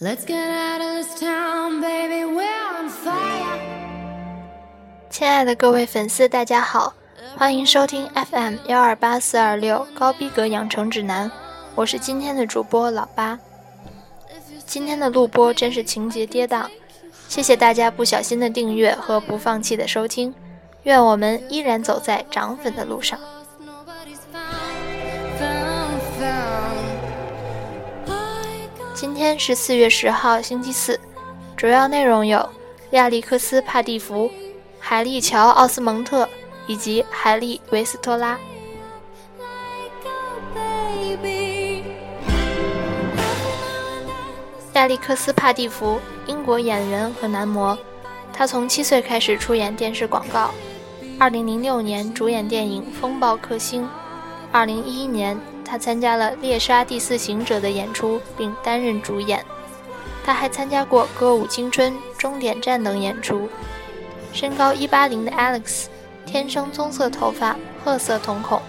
[0.00, 2.24] Let's get out of this town, baby.
[2.24, 3.58] We're on fire.
[5.10, 6.94] 亲爱的各位粉丝，大家好，
[7.36, 11.28] 欢迎收听 FM 幺二八四二六高逼格养成指南，
[11.74, 13.36] 我是今天的主播老八。
[14.64, 16.68] 今天的录播真是情节跌宕，
[17.26, 20.32] 谢谢大家不小心的订阅和不放弃的收听，
[20.84, 23.18] 愿我们依然走在涨粉的路上。
[29.00, 30.98] 今天是四月十号，星期四，
[31.56, 32.48] 主要内容有
[32.90, 34.28] 亚历克斯·帕蒂弗、
[34.80, 36.28] 海利·乔·奥斯蒙特
[36.66, 38.36] 以及海利·维斯托拉。
[44.72, 47.78] 亚历克斯·帕蒂弗，英国演员和男模，
[48.32, 50.50] 他从七岁开始出演电视广告。
[51.20, 53.88] 2006年主演电影《风暴克星》
[54.52, 59.44] ，2011年他参加了《猎杀第四行者》的演出，并担任主演。
[60.24, 63.48] 他还参加过《歌舞青春》《终点站》等演出。
[64.32, 65.86] 身高180的 Alex，
[66.26, 68.60] 天生棕色头发，褐色瞳孔，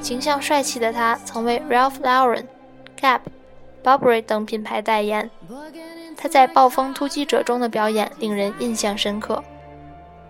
[0.00, 2.44] 形象帅气的他曾为 Ralph Lauren、
[3.00, 3.20] Gap、
[3.82, 5.30] Burberry 等品牌代言。
[6.16, 9.42] 他在《暴风突击者》中的表演令人印象深刻。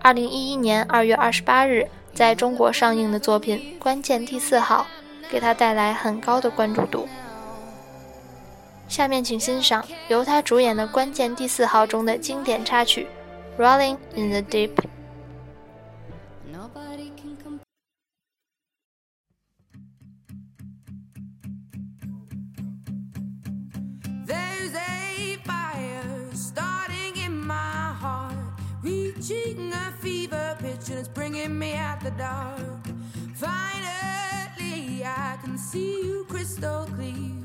[0.03, 4.87] 二零一一年二月二十八日在中国上映的作品《关键第四号》，
[5.35, 7.09] 给他带来很高的关注度。
[8.87, 13.09] 下面请欣赏由他主演的《关键第四号》中的经典插曲
[13.61, 14.71] 《Rolling in the Deep》。
[16.53, 17.59] Nobody can come
[24.25, 28.37] there's a fire starting in my heart
[28.85, 32.87] reaching a fever pitch, and it's bringing me out the dark.
[33.35, 33.74] Fine.
[35.75, 37.44] See you crystal clear.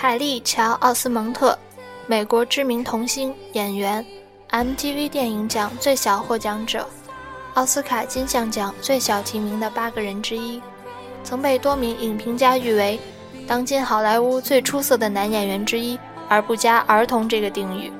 [0.00, 1.58] 海莉·乔·奥斯蒙特，
[2.06, 4.06] 美国知名童星、演员
[4.50, 6.88] ，MTV 电影奖最小获奖者，
[7.54, 10.62] 奥斯卡金像奖最小提名的八个人之一，
[11.24, 12.96] 曾被多名影评家誉为
[13.48, 15.98] 当今好莱坞最出色的男演员之一，
[16.28, 17.90] 而不加“儿童”这个定语。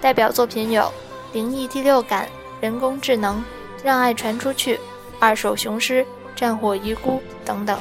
[0.00, 0.82] 代表作品有
[1.32, 2.24] 《灵异第六感》
[2.60, 3.36] 《人工智能》
[3.84, 4.74] 《让爱传出去》
[5.20, 6.02] 《二手雄狮》
[6.34, 7.12] 《战火遗孤》
[7.46, 7.78] 等等。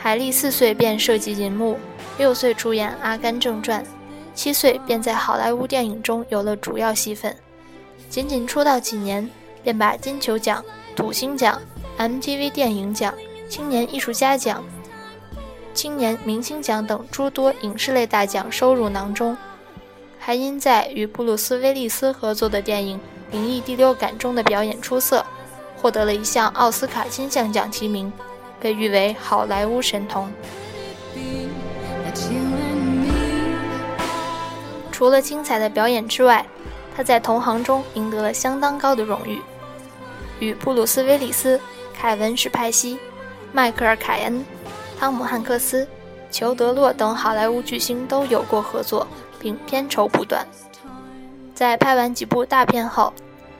[0.00, 1.76] 海莉四岁便涉及银幕，
[2.18, 3.82] 六岁出演《阿甘正传》，
[4.32, 7.34] 七岁便在好莱坞电影中有了主要戏份。
[8.08, 9.28] 仅仅出道几年，
[9.62, 10.64] 便把金球奖、
[10.94, 11.60] 土星奖、
[11.98, 13.12] MTV 电影奖、
[13.50, 14.64] 青年艺术家奖、
[15.74, 19.36] 青年明星奖等诸多影视类大奖收入囊中，
[20.18, 22.96] 还因在与布鲁斯·威利斯合作的电影
[23.32, 25.26] 《灵异第六感》中的表演出色，
[25.76, 28.10] 获得了一项奥斯卡金像奖提名，
[28.60, 30.30] 被誉为好莱坞神童。
[34.90, 36.44] 除了精彩的表演之外，
[36.96, 39.40] 他在同行中赢得了相当高的荣誉，
[40.40, 41.60] 与布鲁斯·威利斯、
[41.94, 42.98] 凯文·史派西、
[43.52, 44.44] 迈克尔·凯恩、
[44.98, 45.86] 汤姆·汉克斯、
[46.32, 49.06] 裘德·洛等好莱坞巨星都有过合作，
[49.38, 50.44] 并片酬不断。
[51.54, 53.12] 在拍完几部大片后，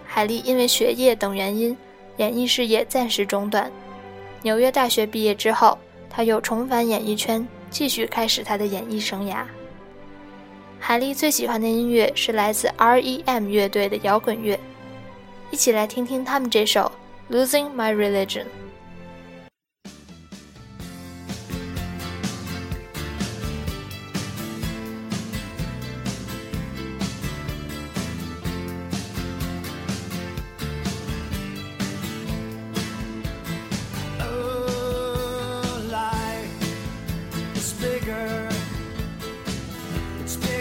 [0.05, 1.77] 海莉因为学业等原因，
[2.17, 3.71] 演艺事业暂时中断。
[4.43, 5.76] 纽约大学毕业之后，
[6.08, 9.44] 他又重返演艺圈，继续开始他的演艺生涯。
[10.79, 13.49] 海莉最喜欢的音乐是来自 R.E.M.
[13.49, 14.58] 乐队的摇滚乐，
[15.50, 16.93] 一起来听听他们这首
[17.35, 18.44] 《Losing My Religion》。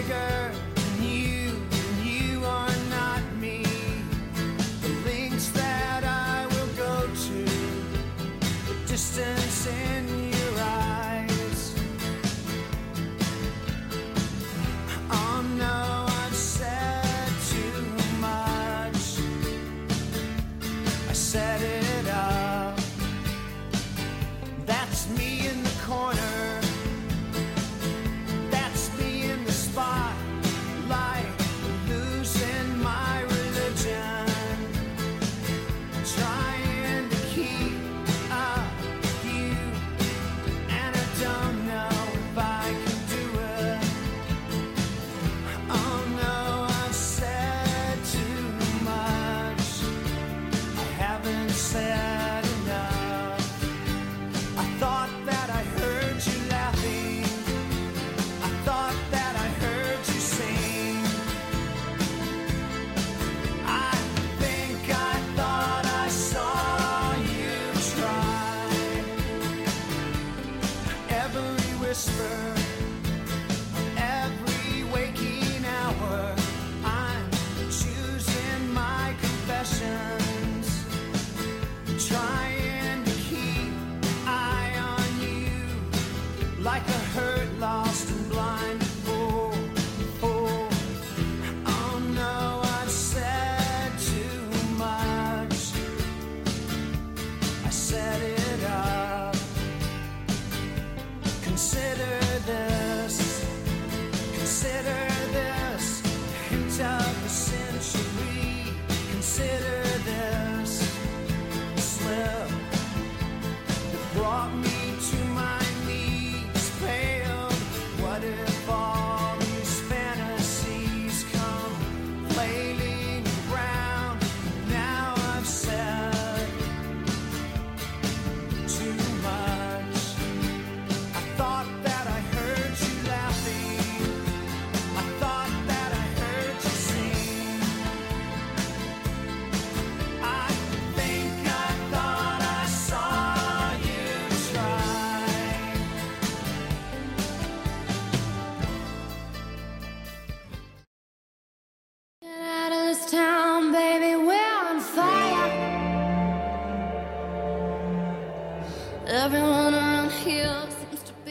[0.08, 0.77] Bigger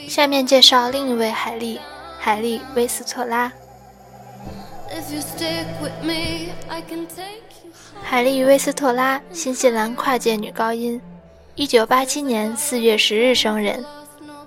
[0.07, 1.79] 下面介绍另一位海莉，
[2.17, 3.51] 海莉·威斯特拉。
[8.01, 10.99] 海莉·威斯特拉，新西兰跨界女高音，
[11.53, 13.85] 一九八七年四月十日生人。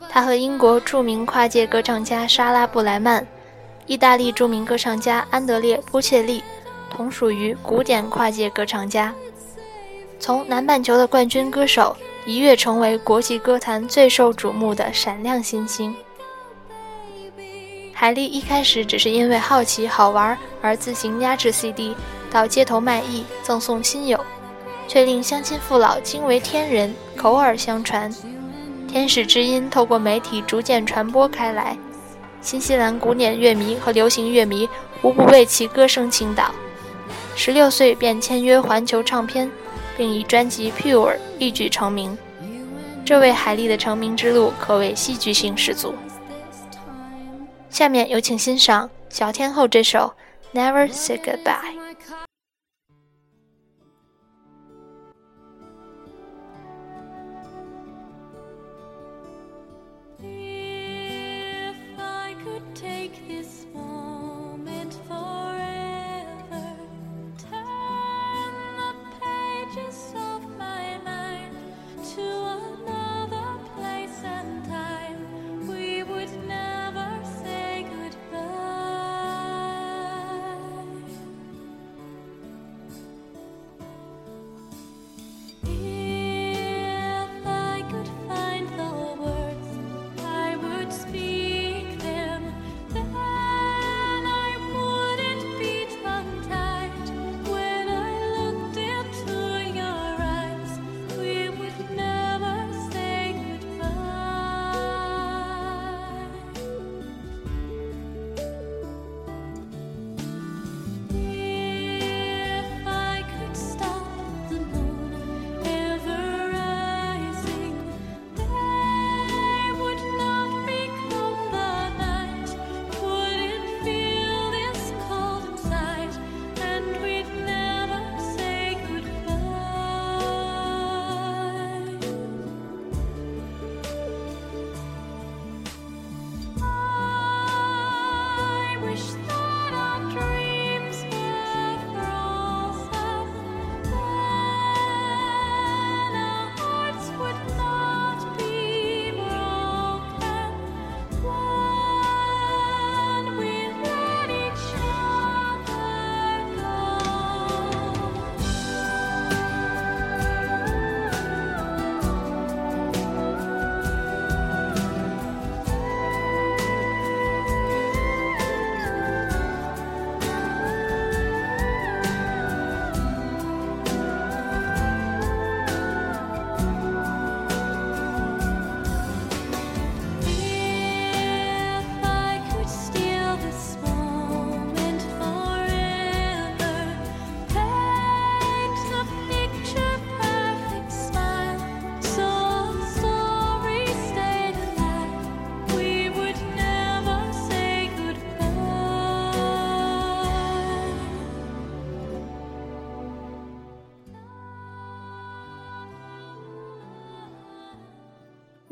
[0.09, 3.25] 她和英国著名跨界歌唱家莎拉·布莱曼、
[3.87, 6.43] 意大利著名歌唱家安德烈·波切利、
[6.91, 9.15] 同属于古典跨界歌唱家。
[10.19, 11.97] 从南半球的冠军歌手
[12.31, 15.93] 一跃成为国际歌坛最受瞩目的闪亮新星。
[17.93, 21.93] 海莉一开始只是因为好奇好玩而自行压制 CD
[22.31, 24.25] 到街头卖艺赠送亲友，
[24.87, 28.15] 却令乡亲父老惊为天人，口耳相传。
[28.87, 31.77] 天使之音透过媒体逐渐传播开来，
[32.41, 34.69] 新西兰古典乐迷和流行乐迷
[35.03, 36.55] 无不为其歌声倾倒。
[37.35, 39.51] 十六岁便签约环球唱片，
[40.00, 42.16] 并以专辑《Pure》一举成名。
[43.04, 45.95] 这位海莉的成名之路可谓戏剧性十足。
[47.69, 50.14] 下面有请欣赏小天后这首
[50.59, 51.76] 《Never Say Goodbye》。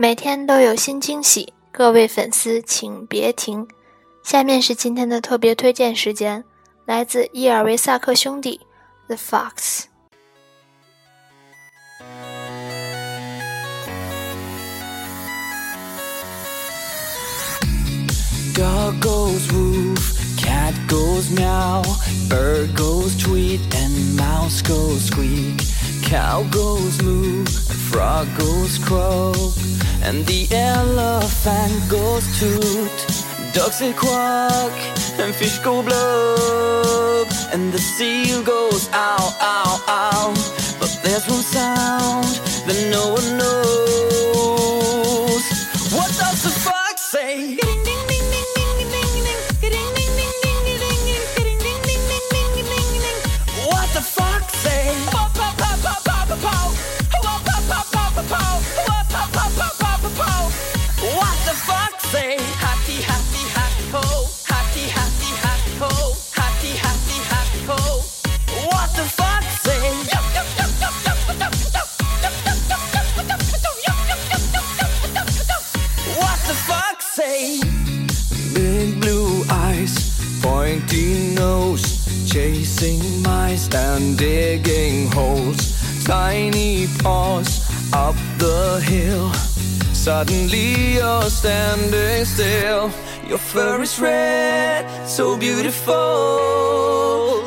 [0.00, 3.66] 每天都有新惊喜，各位粉丝请别停。
[4.22, 6.44] 下面是今天的特别推荐时间，
[6.84, 8.60] 来自伊尔维萨克兄弟
[9.08, 9.50] 《The Fox》。
[18.54, 19.98] Dog goes woof,
[20.38, 21.82] cat goes meow,
[22.28, 25.64] bird goes tweet, and mouse goes squeak.
[26.08, 27.44] Cow goes moo.
[28.36, 29.54] Goes croak,
[30.02, 32.96] and the elephant goes toot.
[33.54, 34.72] Ducks say quack,
[35.18, 40.34] and fish go blub, and the seal goes ow, ow, ow.
[40.80, 42.26] But there's one sound
[42.66, 43.87] that no one knows.
[90.18, 92.90] Suddenly you're standing still.
[93.28, 95.94] Your fur is red, so beautiful,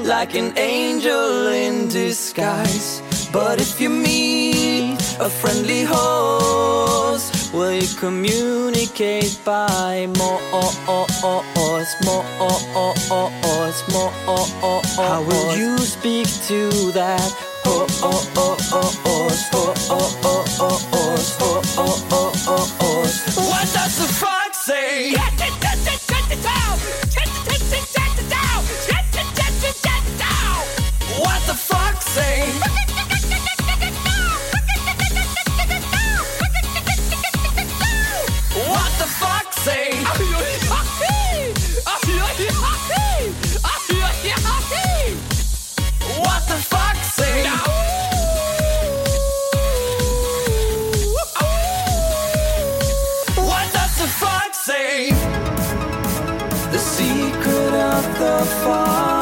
[0.05, 3.01] like an angel in disguise.
[3.33, 12.23] But if you meet a friendly host, will you communicate by more, more, more?
[14.95, 17.35] How will you speak to that?
[17.65, 17.91] What
[24.61, 25.13] say?
[31.17, 32.80] What the fox say?
[58.01, 59.20] the fall.